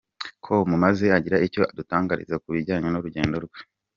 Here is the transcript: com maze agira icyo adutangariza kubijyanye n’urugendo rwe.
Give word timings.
com 0.43 0.67
maze 0.83 1.05
agira 1.17 1.43
icyo 1.47 1.61
adutangariza 1.71 2.41
kubijyanye 2.43 2.87
n’urugendo 2.89 3.37
rwe. 3.45 3.59